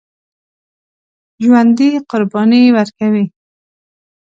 ژوندي 1.43 1.89
قرباني 2.09 2.63
ورکوي 2.75 3.25